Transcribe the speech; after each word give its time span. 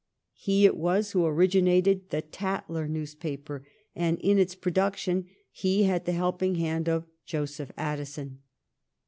He 0.33 0.65
it 0.65 0.77
was 0.77 1.11
who 1.11 1.27
originated' 1.27 2.09
The 2.09 2.23
Tatler' 2.23 2.87
newspaper, 2.89 3.67
and 3.95 4.17
in 4.17 4.39
its 4.39 4.55
production 4.55 5.27
he 5.51 5.83
had 5.83 6.05
the 6.05 6.13
helping 6.13 6.55
hand 6.55 6.89
of 6.89 7.05
Joseph 7.23 7.71
Addison. 7.77 8.39